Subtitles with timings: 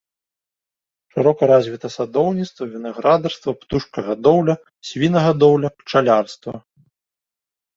[1.15, 4.55] Шырока развіта садоўніцтва, вінаградарства, птушкагадоўля,
[4.91, 6.53] свінагадоўля, пчалярства.